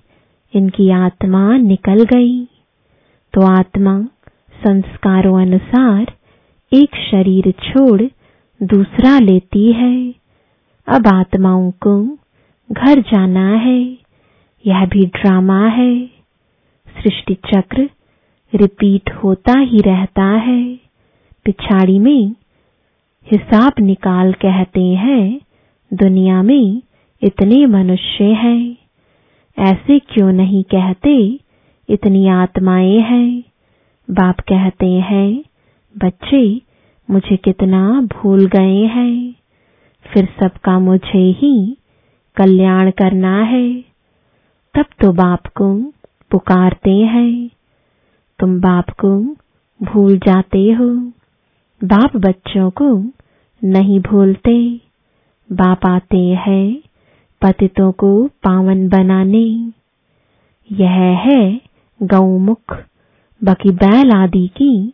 इनकी 0.54 0.90
आत्मा 0.90 1.56
निकल 1.56 2.04
गई। 2.04 2.44
तो 3.32 3.40
आत्मा 3.40 4.02
संस्कारों 4.66 5.42
अनुसार 5.42 6.06
एक 6.72 6.96
शरीर 7.10 7.50
छोड़ 7.50 8.02
दूसरा 8.62 9.18
लेती 9.18 9.72
है। 9.72 10.14
अब 10.88 11.06
आत्माओं 11.06 11.70
को 11.70 12.18
घर 12.72 13.00
जाना 13.00 13.50
है। 13.50 13.98
यह 14.66 14.86
भी 14.86 15.06
ड्रामा 15.06 15.66
है। 15.66 16.06
सृष्टि 17.02 17.34
चक्र 17.34 17.90
रिपीट 18.54 19.10
होता 19.10 19.58
ही 19.58 19.78
रहता 19.78 20.24
है। 20.24 20.76
पिछाड़ी 21.44 21.98
में 21.98 22.34
हिसाब 23.32 23.72
निकाल 23.80 24.32
कहते 24.32 24.84
हैं 24.84 25.40
दुनिया 25.92 26.42
में 26.42 26.82
इतने 27.22 27.66
मनुष्य 27.66 28.24
हैं। 28.24 28.76
ऐसे 29.58 29.98
क्यों 29.98 30.32
नहीं 30.32 30.64
कहते, 30.64 31.40
इतनी 31.88 32.28
आत्माएँ 32.28 32.98
हैं? 33.00 33.42
बाप 34.10 34.40
कहते 34.40 34.86
हैं, 34.86 35.44
बच्चे, 35.98 36.60
मुझे 37.10 37.36
कितना 37.36 38.00
भूल 38.00 38.46
गए 38.46 38.84
हैं। 38.86 39.34
फिर 40.12 40.28
सबका 40.42 40.78
मुझे 40.78 41.30
ही 41.30 41.76
कल्याण 42.36 42.90
करना 42.90 43.42
है। 43.42 43.80
तब 44.74 44.84
तो 45.02 45.12
बाप 45.12 45.46
को 45.46 45.92
पुकारते 46.30 46.90
हैं। 46.90 47.50
तुम 48.38 48.60
बाप 48.60 48.90
को 48.90 49.36
भूल 49.82 50.18
जाते 50.18 50.72
हो। 50.72 50.88
बाप 51.84 52.16
बच्चों 52.16 52.70
को 52.70 53.04
नहीं 53.64 54.00
भूलते। 54.00 54.85
बाप 55.52 55.86
आते 55.86 56.18
हैं 56.18 56.82
पतितों 57.42 57.92
को 57.92 58.26
पावन 58.26 58.88
बनाने। 58.88 59.72
यह 60.72 61.18
है 61.18 61.60
गौमुख, 62.02 62.76
बाकी 63.44 63.70
बैल 63.70 64.10
आदि 64.10 64.48
की 64.48 64.92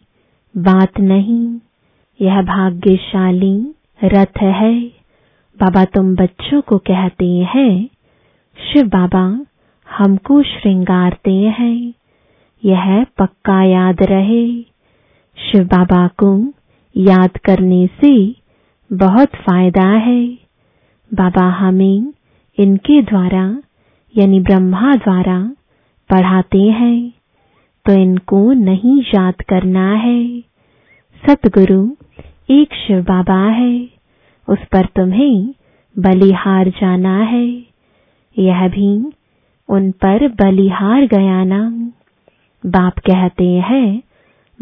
बात 0.56 1.00
नहीं। 1.00 1.58
यह 2.20 2.42
भाग्यशाली 2.42 3.74
रथ 4.04 4.42
है। 4.42 4.80
बाबा 5.60 5.84
तुम 5.84 6.16
बच्चों 6.16 6.60
को 6.60 6.78
कहते 6.78 7.38
हैं, 7.38 7.88
शिव 8.72 8.88
बाबा, 8.88 9.46
हमको 9.90 10.42
श्रृंगारते 10.42 11.34
हैं। 11.34 11.92
यह 12.64 13.04
पक्का 13.04 13.62
याद 13.62 14.02
रहे। 14.02 14.62
शिव 15.38 15.64
बाबा 15.64 16.08
को 16.08 16.52
याद 16.96 17.30
करने 17.30 17.86
से 17.86 18.41
बहुत 18.92 19.28
फ़ायदा 19.28 19.88
है। 19.88 20.26
बाबा 21.14 21.48
हमें 21.50 22.12
इनके 22.58 23.02
द्वारा, 23.02 23.62
यानी 24.16 24.40
ब्रह्मा 24.40 24.94
द्वारा 24.94 25.56
पढ़ाते 26.10 26.58
हैं। 26.58 27.12
तो 27.86 27.92
इनको 27.92 28.52
नहीं 28.52 29.02
याद 29.02 29.34
करना 29.34 29.94
है। 29.94 30.40
सतगुरु 31.26 31.90
एक 32.50 32.74
शिव 32.74 33.02
बाबा 33.02 33.46
है। 33.48 33.88
उस 34.48 34.58
पर 34.72 34.86
तुम्हें 34.86 35.54
बलिहार 35.98 36.68
जाना 36.68 37.18
है। 37.18 37.48
यह 38.38 38.68
भी 38.68 39.12
उन 39.68 39.90
पर 39.90 40.28
बलिहार 40.28 41.06
गया 41.06 41.44
ना 41.44 41.70
बाप 42.66 42.98
कहते 42.98 43.48
हैं, 43.48 44.02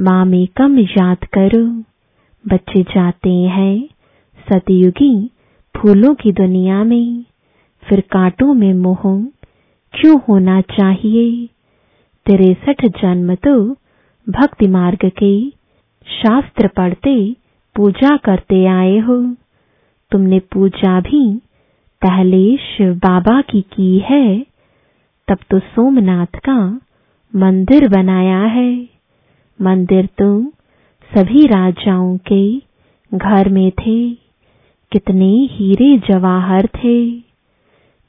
माँ 0.01 0.25
में 0.25 0.47
कम 0.47 0.79
याद 0.79 1.19
करो। 1.25 1.83
बच्चे 2.49 2.83
जाते 2.83 3.31
हैं 3.31 3.89
सतयुगी, 4.53 5.31
फूलों 5.77 6.15
की 6.15 6.33
दुनिया 6.33 6.85
में, 6.85 7.25
फिर 7.89 8.01
कांटों 8.01 8.55
में 8.55 8.75
मोह, 8.75 9.03
क्यों 9.93 10.21
होना 10.29 10.61
चाहिए? 10.61 11.47
तिरसठ 12.27 12.87
जन्म 13.03 13.35
तो 13.35 13.77
भक्ति 14.29 14.67
मार्ग 14.67 14.99
के, 15.05 15.51
शास्त्र 16.07 16.69
पढ़ते, 16.69 17.37
पूजा 17.77 18.17
करते 18.17 18.67
आए 18.67 18.99
हो। 18.99 19.37
तुमने 20.11 20.39
पूजा 20.39 21.01
भी 21.01 21.37
पहले 22.03 22.57
शिव 22.57 22.95
बाबा 22.95 23.41
की 23.41 23.61
की 23.61 23.99
है, 23.99 24.47
तब 25.29 25.39
तो 25.51 25.59
सोमनाथ 25.59 26.39
का 26.45 26.81
मंदिर 27.37 27.89
बनाया 27.89 28.41
है। 28.41 28.89
मंदिर 29.63 30.07
तो 30.07 30.53
सभी 31.17 31.47
राजाओं 31.47 32.19
के 32.33 32.59
घर 33.15 33.49
में 33.49 33.71
थे। 33.71 34.30
कितने 34.93 35.49
हीरे 35.53 35.99
जवाहर 35.99 36.67
थे। 36.67 37.11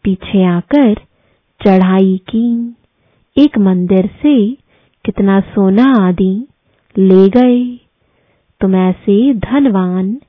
पीछे 0.03 0.43
आकर 0.43 0.93
चढ़ाई 1.65 2.21
की। 2.29 2.75
एक 3.37 3.57
मंदिर 3.57 4.07
से 4.07 4.51
कितना 5.05 5.39
सोना 5.39 6.07
आदि 6.07 6.47
ले 6.97 7.29
गए। 7.29 7.79
तुम 8.61 8.75
ऐसे 8.75 9.33
धनवान 9.33 10.21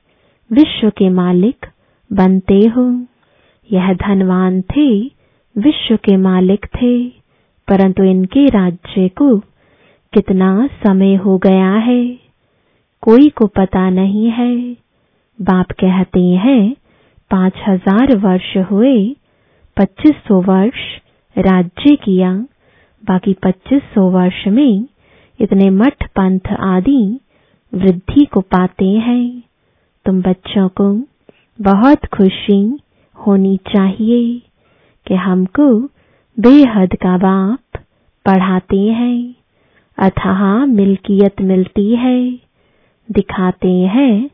विश्व 0.51 0.89
के 0.89 1.09
मालिक 1.09 1.65
बनते 2.13 2.59
हो। 2.67 3.05
यह 3.71 3.93
धनवान 3.93 4.61
थे, 4.61 5.05
विश्व 5.57 5.95
के 5.95 6.17
मालिक 6.17 6.65
थे। 6.65 7.09
परंतु 7.67 8.03
इनके 8.03 8.45
राज्य 8.45 9.07
को 9.07 9.39
कितना 10.13 10.67
समय 10.67 11.15
हो 11.15 11.37
गया 11.37 11.73
है, 11.73 12.19
कोई 13.01 13.29
को 13.29 13.47
पता 13.47 13.89
नहीं 13.89 14.29
है। 14.29 14.82
बाप 15.39 15.71
कहते 15.71 16.19
हैं, 16.19 16.75
पाँच 17.31 17.53
हज़ार 17.67 18.15
वर्ष 18.17 18.55
हुए, 18.71 19.15
पच्चीस 19.77 20.15
सौ 20.27 20.41
वर्ष 20.41 20.81
राज्य 21.35 21.95
किया, 21.95 22.33
बाकी 23.03 23.33
पच्चीस 23.33 23.83
सौ 23.95 24.09
वर्ष 24.09 24.47
में 24.47 24.87
इतने 25.39 25.69
मठ 25.69 26.03
पंथ 26.09 26.51
आदि 26.59 27.19
वृद्धि 27.73 28.25
को 28.25 28.41
पाते 28.41 28.85
हैं। 28.85 29.43
तुम 30.05 30.21
बच्चों 30.21 30.67
को 30.69 30.91
बहुत 31.59 32.05
खुशी 32.05 32.61
होनी 33.15 33.57
चाहिए 33.57 34.41
कि 35.07 35.15
हमको 35.15 35.67
बेहद 36.37 36.95
का 36.95 37.17
बाप 37.17 37.81
पढ़ाते 38.25 38.79
हैं, 38.91 39.35
अथाह 39.97 40.65
मिल्कियत 40.65 41.41
मिलती 41.41 41.95
है, 41.95 42.31
दिखाते 43.09 43.71
हैं 43.87 44.29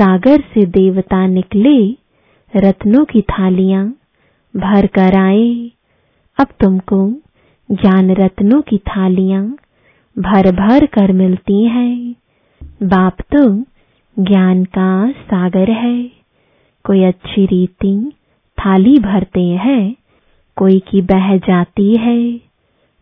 सागर 0.00 0.40
से 0.40 0.66
देवता 0.66 1.26
निकले, 1.26 1.96
रत्नों 2.56 3.04
की 3.04 3.20
थालियाँ 3.20 3.94
भर 4.56 4.86
कर 4.86 5.14
आए। 5.16 5.70
अब 6.40 6.46
तुमको 6.60 7.12
ज्ञान 7.72 8.10
रत्नों 8.10 8.60
की 8.62 8.78
थालियाँ 8.78 9.56
भर 10.18 10.52
भर 10.52 10.86
कर 10.86 11.12
मिलती 11.12 11.64
हैं। 11.64 12.14
बाप 12.82 13.16
तो 13.20 13.64
ज्ञान 14.18 14.64
का 14.64 15.10
सागर 15.10 15.70
है। 15.70 16.10
कोई 16.84 17.04
अच्छी 17.04 17.46
रीति 17.46 18.12
थाली 18.58 18.98
भरते 18.98 19.40
हैं, 19.40 19.96
कोई 20.56 20.78
की 20.78 21.02
बह 21.02 21.36
जाती 21.36 21.96
है। 21.96 22.40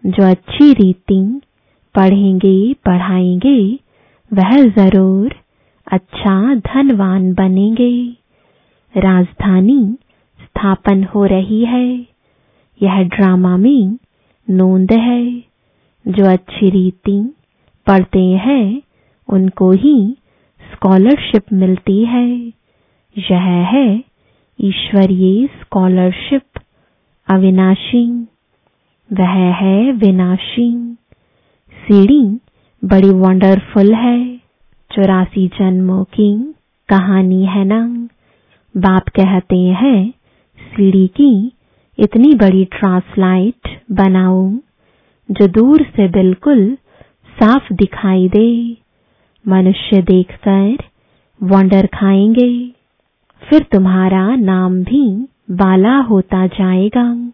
जो 0.06 0.30
अच्छी 0.30 0.72
रीति 0.72 1.40
पढ़ेंगे, 1.94 2.72
पढ़ाएँगे, 2.72 3.78
वह 4.32 4.68
ज़रूर 4.68 5.34
अच्छा 5.92 6.54
धनवान 6.54 7.34
बनेंगे। 7.34 8.16
राजधानी 8.96 9.96
स्थापन 10.42 11.04
हो 11.04 11.24
रही 11.24 11.64
है। 11.64 12.06
यह 12.82 13.02
ड्रामा 13.02 13.56
में 13.56 13.98
नोंद 14.50 14.92
है। 14.92 15.40
जो 16.08 16.32
अच्छी 16.32 16.70
रीति 16.70 17.34
पढ़ते 17.86 18.22
हैं, 18.22 18.82
उनको 19.28 19.72
ही 19.72 20.16
स्कॉलरशिप 20.72 21.42
मिलती 21.52 22.04
है। 22.04 22.36
यह 23.18 23.42
है 23.42 24.04
ईश्वरीय 24.60 25.46
स्कॉलरशिप, 25.46 26.42
अविनाशी। 27.28 28.26
वह 29.12 29.54
है 29.54 29.92
विनाशी। 29.92 30.94
सीढ़ी 31.72 32.38
बड़ी 32.84 33.10
वंडरफुल 33.10 33.94
है। 33.94 34.45
चौरासी 34.96 35.48
जन्मों 35.48 36.04
की 36.04 36.54
कहानी 36.88 37.44
है 37.44 37.64
ना? 37.64 38.08
बाप 38.76 39.08
कहते 39.08 39.56
हैं, 39.56 40.10
सीढ़ी 40.58 41.06
की 41.06 41.52
इतनी 41.98 42.34
बड़ी 42.34 42.64
ट्रांसलाइट 42.64 43.80
बनाओ 43.92 44.50
जो 45.30 45.46
दूर 45.46 45.82
से 45.82 46.08
बिल्कुल 46.08 46.78
साफ़ 47.40 47.72
दिखाई 47.72 48.28
दे। 48.28 48.76
मनुष्य 49.48 50.02
देखकर 50.02 50.76
वंडर 51.42 51.86
खाएँगे, 51.86 52.72
फिर 53.42 53.62
तुम्हारा 53.62 54.36
नाम 54.36 54.84
भी 54.84 55.26
बाला 55.50 55.96
होता 55.96 56.46
जाएगा। 56.46 57.32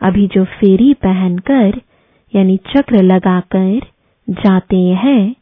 अभी 0.00 0.26
जो 0.26 0.44
फेरी 0.44 0.94
पहनकर, 0.94 1.80
यानी 2.34 2.56
चक्र 2.56 3.02
लगाकर 3.02 3.80
जाते 4.30 4.76
हैं 4.76 5.34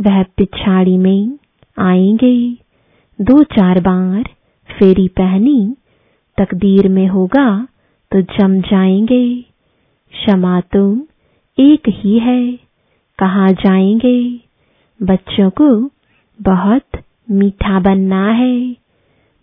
वह 0.00 0.22
पिछाड़ी 0.22 0.96
में 0.98 1.38
आएँगे। 1.78 2.52
दो 3.20 3.42
चार 3.44 3.80
बार 3.80 4.22
फेरी 4.70 5.08
पहनी, 5.08 5.76
तकदीर 6.38 6.88
में 6.88 7.06
होगा 7.08 7.68
तो 8.12 8.20
जम 8.20 8.60
जाएँगे। 8.60 9.40
क्षमा 10.12 10.60
तुम, 10.60 11.02
एक 11.58 11.82
ही 11.88 12.18
है, 12.18 12.52
कहा 13.18 13.50
जाएँगे? 13.52 14.40
बच्चों 15.02 15.50
को 15.50 15.90
बहुत 16.42 17.00
मीठा 17.30 17.80
बनना 17.80 18.30
है। 18.32 18.76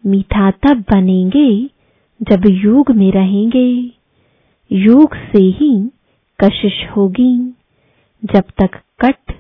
मीठा 0.06 0.52
तब 0.52 0.84
बनेंगे 0.92 1.70
जब 2.22 2.42
योग 2.46 2.92
में 2.92 3.12
रहेंगे। 3.12 3.92
योग 4.72 5.16
से 5.16 5.44
ही 5.44 5.92
कशिश 6.44 6.88
होगी। 6.96 7.38
जब 8.24 8.44
तक 8.62 8.80
कट 9.06 9.34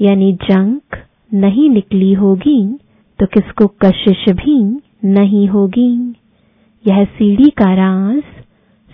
यानी 0.00 0.32
जंक 0.32 0.82
नहीं 1.34 1.70
निकली 1.70 2.12
होगी 2.12 2.78
तो 3.18 3.26
किसको 3.26 3.66
कशिश 3.66 4.24
भी 4.28 4.80
नहीं 5.04 5.48
होगी। 5.48 6.14
यह 6.86 7.04
सीढ़ी 7.04 7.50
का 7.50 7.74
राज 7.74 8.22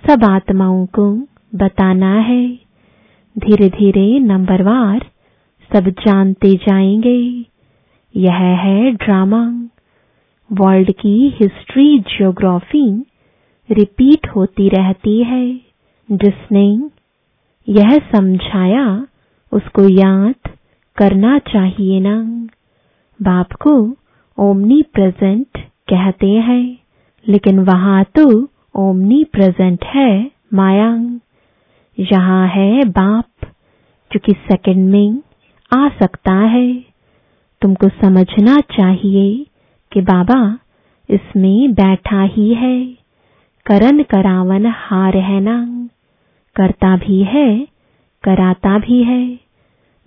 सब 0.09 0.25
आत्माओं 0.25 0.87
को 0.87 1.15
बताना 1.55 2.15
है। 2.15 2.49
धीरे 3.39 3.69
धीरे 3.69 4.19
नंबरवार 4.19 5.07
सब 5.73 5.89
जानते 5.89 6.55
जाएँगे। 6.55 7.45
यह 8.17 8.35
है 8.35 8.93
ड्रामा 8.93 9.69
वर्ल्ड 10.53 10.93
की 10.93 11.29
हिस्ट्री, 11.29 11.99
जियोग्राफी 11.99 13.05
रिपीट 13.71 14.29
होती 14.29 14.69
रहती 14.69 15.23
है। 15.25 15.61
जिसने 16.13 16.91
यह 17.69 17.99
समझाया, 17.99 19.07
उसको 19.53 19.89
याद 19.89 20.51
करना 21.01 21.39
चाहिए 21.39 22.01
ना। 22.01 22.23
बाप 23.23 23.53
को 23.53 23.97
ओमनी 24.39 24.83
प्रेजेंट 24.83 25.47
कहते 25.61 26.31
हैं, 26.31 26.79
लेकिन 27.29 27.59
वहाँ 27.59 28.05
तो 28.05 28.49
ओमनी 28.77 29.25
प्रेजेंट 29.25 29.85
है 29.85 30.31
माया। 30.55 31.19
यहाँ 31.99 32.49
है 32.49 32.85
बाप, 32.85 33.27
जो 34.13 34.19
कि 34.19 34.33
सेकंड 34.33 34.91
में 34.91 35.23
आ 35.77 35.89
सकता 35.89 36.35
है। 36.35 36.85
तुमको 37.63 37.89
समझना 37.89 38.59
चाहिए 38.61 39.47
कि 39.93 40.01
बाबा 40.01 40.59
इसमें 41.11 41.73
बैठा 41.73 42.23
ही 42.23 42.55
है। 42.55 42.87
करन 43.67 44.03
करावन 44.03 44.67
हार 44.67 45.17
है 45.17 45.41
ना। 45.41 45.89
करता 46.57 46.97
भी 46.97 47.23
है, 47.23 47.67
कराता 48.25 48.79
भी 48.79 49.03
है। 49.03 49.50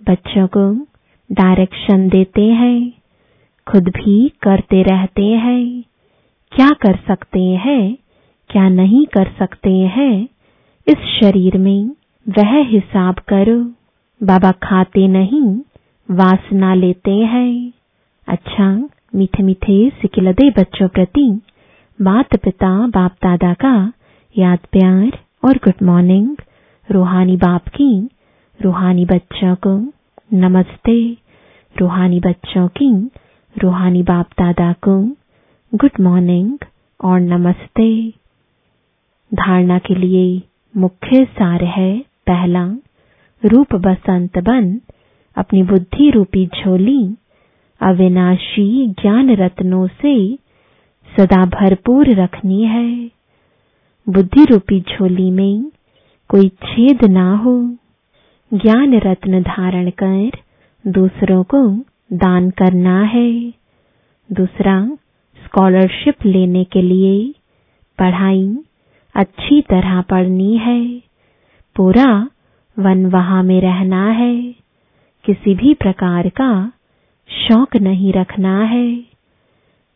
बच्चों 0.08 0.46
को 0.46 0.86
डायरेक्शन 1.30 2.08
देते 2.08 2.42
हैं, 2.42 2.92
खुद 3.66 3.88
भी 3.88 4.28
करते 4.42 4.82
रहते 4.82 5.24
हैं। 5.24 5.84
क्या 6.52 6.68
कर 6.68 6.98
सकते 7.08 7.40
हैं, 7.40 7.96
क्या 8.50 8.68
नहीं 8.68 9.06
कर 9.06 9.32
सकते 9.38 9.70
हैं, 9.70 10.28
इस 10.86 10.96
शरीर 11.20 11.58
में 11.58 11.90
वह 12.28 12.56
हिसाब 12.64 13.14
करो। 13.14 13.60
बाबा 14.20 14.50
खाते 14.50 15.08
नहीं, 15.08 15.60
वासना 16.10 16.74
लेते 16.74 17.10
हैं। 17.10 17.72
अच्छा 18.28 18.88
मीठे 19.14 19.42
मीठे 19.42 19.90
सिकिलदे 19.90 20.50
बच्चों 20.50 20.88
प्रति 20.88 21.40
माता 22.00 22.36
पिता 22.36 22.86
बाप 22.86 23.12
दादा 23.12 23.54
का 23.54 23.92
याद 24.38 24.58
प्यार 24.72 25.18
और 25.44 25.56
गुड 25.56 25.82
मॉर्निंग 25.82 26.36
रूहानी 26.90 27.36
बाप 27.36 27.68
की, 27.68 28.08
रूहानी 28.60 29.04
बच्चों 29.04 29.54
को 29.54 29.93
नमस्ते। 30.36 31.16
रूहानी 31.80 32.20
बच्चों 32.20 32.68
की, 32.68 33.10
रूहानी 33.62 34.02
बाप 34.02 34.26
दादा 34.26 34.72
को, 34.72 35.02
गुड 35.74 35.90
मॉर्निंग 36.00 36.58
और 37.04 37.20
नमस्ते। 37.20 38.10
धारणा 39.34 39.78
के 39.78 39.94
लिए 39.94 40.42
मुख्य 40.76 41.24
सार 41.24 41.64
है, 41.64 41.98
पहला 41.98 42.66
रूप 43.44 43.74
बसंत 43.74 44.38
बन, 44.38 44.80
अपनी 45.36 45.62
बुद्धि 45.62 46.10
रूपी 46.10 46.46
झोली, 46.46 47.16
अविनाशी 47.80 48.88
ज्ञान 48.88 49.30
रत्नों 49.30 49.86
से 49.86 50.38
सदा 51.16 51.46
भरपूर 51.46 52.08
रखनी 52.08 52.62
है। 52.62 53.10
बुद्धि 54.08 54.44
रूपी 54.44 54.80
झोली 54.80 55.30
में 55.30 55.72
कोई 56.28 56.48
छेद 56.48 57.04
ना 57.04 57.36
हो। 57.36 57.76
ज्ञान 58.54 58.94
रत्न 58.94 59.42
धारण 59.42 59.90
कर 59.90 60.30
दूसरों 60.86 61.44
को 61.44 61.78
दान 62.12 62.50
करना 62.50 63.02
है। 63.02 63.50
दूसरा 64.32 64.96
स्कॉलरशिप 65.44 66.14
लेने 66.26 66.64
के 66.64 66.82
लिए 66.82 67.34
पढ़ाई 67.98 68.58
अच्छी 69.14 69.62
तरह 69.62 70.02
पढ़नी 70.02 70.56
है। 70.56 71.02
पूरा 71.76 72.28
वन 72.78 73.06
वहाँ 73.06 73.42
में 73.42 73.60
रहना 73.60 74.10
है। 74.10 74.54
किसी 75.24 75.54
भी 75.54 75.74
प्रकार 75.74 76.28
का 76.28 76.72
शौक 77.28 77.76
नहीं 77.76 78.12
रखना 78.12 78.64
है। 78.64 78.96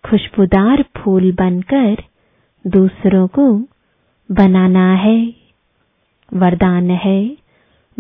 खुशबूदार 0.05 0.85
फूल 0.97 1.33
बनकर 1.33 1.97
दूसरों 2.67 3.29
को 3.29 3.63
बनाना 4.33 4.95
है। 4.95 5.35
वरदान 6.35 6.91
है 6.91 7.38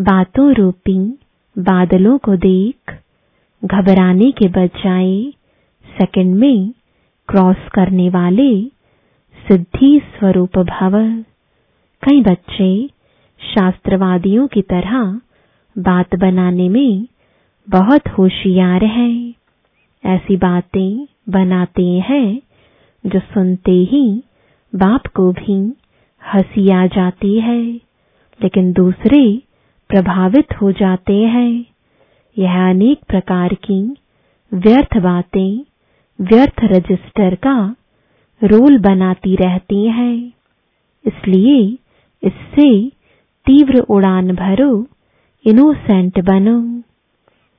बातों 0.00 0.54
रूपी 0.54 1.18
बादलों 1.58 2.18
को 2.18 2.36
देख, 2.36 2.98
घबराने 3.64 4.30
के 4.30 4.48
बजाय 4.48 5.32
सेकंड 5.98 6.34
में 6.34 6.72
क्रॉस 7.28 7.56
करने 7.74 8.08
वाले 8.08 8.64
सिद्धि 9.48 10.00
स्वरूप 10.04 10.58
भव। 10.58 11.22
कई 12.02 12.22
बच्चे 12.22 12.88
शास्त्रवादियों 13.40 14.46
की 14.48 14.62
तरह 14.62 15.20
बात 15.78 16.14
बनाने 16.14 16.68
में 16.68 17.06
बहुत 17.68 18.08
होशियार 18.08 18.84
हैं। 18.84 19.34
ऐसी 20.04 20.36
बातें 20.36 21.06
बनाते 21.28 21.86
हैं 21.86 22.40
जो 23.06 23.18
सुनते 23.18 23.72
ही 23.72 24.22
बाप 24.74 25.06
को 25.06 25.32
भी 25.32 25.72
हँसी 26.34 26.70
आ 26.70 26.86
जाती 26.86 27.40
है। 27.40 27.62
लेकिन 28.40 28.72
दूसरे 28.72 29.42
प्रभावित 29.88 30.46
हो 30.62 30.72
जाते 30.72 31.14
हैं। 31.14 31.64
यह 32.38 32.68
अनेक 32.70 32.98
प्रकार 33.08 33.54
की 33.54 33.96
व्यर्थ 34.54 34.96
बातें, 34.96 35.60
व्यर्थ 36.20 36.60
रजिस्टर 36.64 37.34
का 37.34 37.74
रोल 38.42 38.78
बनाती 38.78 39.36
रहती 39.36 39.86
हैं। 39.86 40.32
इसलिए 41.04 41.78
इससे 42.22 42.88
तीव्र 43.46 43.78
उड़ान 43.78 44.32
भरो 44.32 44.86
इनोसेंट 45.44 46.20
बनो। 46.20 46.60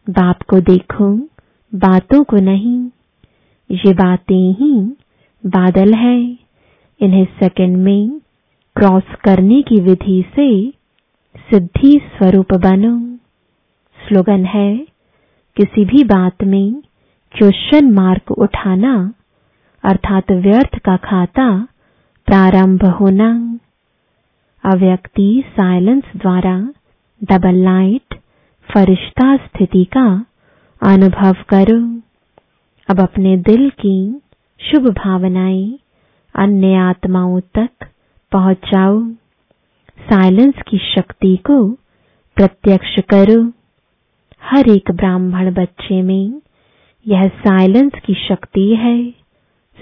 बाप 0.08 0.42
को 0.42 0.60
देखो, 0.60 1.16
बातों 1.76 2.24
को 2.24 2.36
नहीं। 2.36 2.90
ये 3.70 3.94
बातें 3.94 4.54
ही 4.54 4.74
बादल 5.46 5.94
है। 5.94 6.22
इन्हें 7.02 7.26
सेकंड 7.26 7.78
में 7.78 8.22
क्रॉस 8.76 9.16
करने 9.24 9.62
की 9.62 9.82
विधि 9.82 10.24
से 10.36 10.79
सिद्धि 11.38 12.02
स्वरूप 12.04 12.54
बनो। 12.54 13.16
स्लोगन 14.08 14.46
है, 14.46 14.78
किसी 15.56 15.86
भी 15.86 16.04
बात 16.04 16.44
में 16.44 16.82
क्वेश्चन 17.38 17.92
मार्क 17.92 18.32
उठाना, 18.32 19.14
अर्थात 19.84 20.32
व्यर्थ 20.32 20.80
का 20.80 20.98
खाता, 20.98 21.68
प्रारंभ 22.26 22.86
होना। 22.86 23.60
अव्यक्ति 24.66 25.44
साइलेंस 25.48 26.04
द्वारा 26.18 26.74
डबल 27.24 27.56
लाइट, 27.56 28.16
फरिश्ता 28.74 29.38
स्थिति 29.38 29.86
का 29.86 30.26
अनुभव 30.82 31.36
करो। 31.50 32.02
अब 32.90 33.00
अपने 33.00 33.38
दिल 33.38 33.70
की 33.70 34.22
शुभ 34.62 34.84
भावनाएँ 34.88 35.80
अन्य 36.36 36.76
आत्माओं 36.76 37.40
तक 37.40 37.70
पहुंचाओ। 38.32 39.04
साइलेंस 40.02 40.54
की 40.68 40.78
शक्ति 40.78 41.36
को 41.38 41.70
प्रत्यक्ष 42.36 43.00
करो। 43.00 43.54
हर 44.44 44.70
एक 44.70 44.92
ब्राह्मण 44.92 45.54
बच्चे 45.54 46.02
में 46.02 46.42
यह 47.08 47.28
साइलेंस 47.28 47.92
की 48.06 48.14
शक्ति 48.14 48.76
है। 48.76 49.12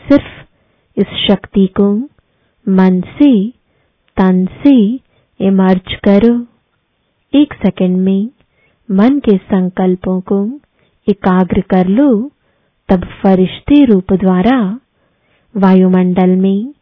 सिर्फ़ 0.10 0.46
इस 0.98 1.08
शक्ति 1.28 1.68
को 1.68 1.96
मन 2.70 3.02
से, 3.02 3.50
तन 4.18 4.46
से 4.46 5.00
इमर्ज 5.40 5.94
करो। 5.94 6.48
एक 7.34 7.54
सेकंड 7.54 7.98
में 7.98 8.30
मन 8.92 9.20
के 9.20 9.38
संकल्पों 9.38 10.22
को 10.22 10.60
एकाग्र 11.08 11.62
कर 11.62 11.88
लो, 11.88 12.32
तब 12.90 13.06
फरिश्ते 13.06 13.86
रूप 13.86 14.14
द्वारा 14.14 14.80
वायुमंडल 15.56 16.30
में 16.30 16.74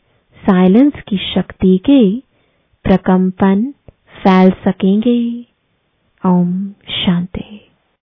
साइलेंस 0.44 0.94
की 1.08 1.18
शक्ति 1.36 1.78
के 1.78 2.25
प्रकंपन 2.86 3.74
फैल 4.24 4.52
सकेंगे। 4.52 5.46
ओम 6.26 6.70
शांति। 6.90 7.55